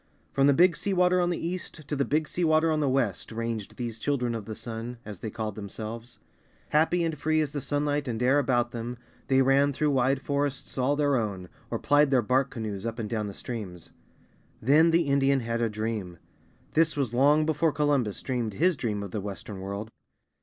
[0.33, 2.89] From the Big Sea Water on the east to the Big Sea Water on the
[2.89, 6.17] west, ranged these Children of the Sun, as they called themselves.
[6.69, 10.75] Happy and free as the sunlight and air about them, they ran through wide forests
[10.75, 13.91] all their own, or plied their bark canoes up and down the streams.
[14.59, 16.17] Then the Indian had a dream.
[16.73, 19.91] This was long before Columbus dreamed his dream of the Western World.